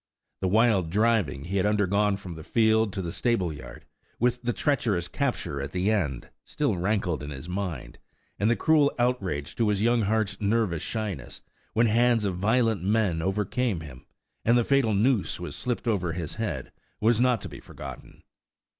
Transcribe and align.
The 0.39 0.47
wild 0.47 0.89
driving 0.89 1.43
he 1.43 1.57
had 1.57 1.65
undergone 1.67 2.17
from 2.17 2.33
the 2.33 2.43
field 2.43 2.91
to 2.93 3.03
the 3.03 3.11
stable 3.11 3.53
yard, 3.53 3.85
with 4.17 4.41
the 4.41 4.51
treacherous 4.51 5.07
capture 5.07 5.61
at 5.61 5.73
the 5.73 5.91
end, 5.91 6.31
still 6.43 6.75
rankled 6.75 7.21
in 7.21 7.29
his 7.29 7.47
mind, 7.47 7.99
and 8.39 8.49
the 8.49 8.55
cruel 8.55 8.91
outrage 8.97 9.55
to 9.57 9.67
his 9.69 9.83
young 9.83 10.01
heart's 10.01 10.41
nervous 10.41 10.81
shyness, 10.81 11.41
when 11.73 11.85
hands 11.85 12.25
of 12.25 12.37
violent 12.37 12.81
men 12.83 13.21
overcame 13.21 13.81
him, 13.81 14.07
and 14.43 14.57
the 14.57 14.63
fatal 14.63 14.95
noose 14.95 15.39
was 15.39 15.55
slipped 15.55 15.87
over 15.87 16.13
his 16.13 16.33
head, 16.33 16.71
was 16.99 17.21
not 17.21 17.39
to 17.41 17.49
be 17.49 17.59
forgotten. 17.59 18.23